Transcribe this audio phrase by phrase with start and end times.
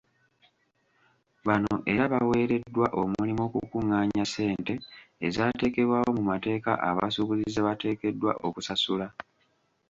[1.47, 4.73] Bano era baweereddwa omulimu okukungaanya ssente
[5.25, 9.07] ezaateekebwawo mu mateeka abasuubuzi ze bateekeddwa okusasula.